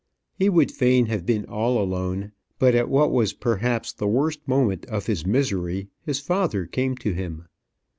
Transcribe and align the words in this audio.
He 0.39 0.49
would 0.49 0.71
fain 0.71 1.05
have 1.05 1.27
been 1.27 1.45
all 1.45 1.77
alone; 1.79 2.31
but 2.57 2.73
at 2.73 2.89
what 2.89 3.11
was 3.11 3.33
perhaps 3.33 3.93
the 3.93 4.07
worst 4.07 4.39
moment 4.47 4.83
of 4.87 5.05
his 5.05 5.27
misery, 5.27 5.89
his 6.01 6.19
father 6.19 6.65
came 6.65 6.97
to 6.97 7.13
him. 7.13 7.45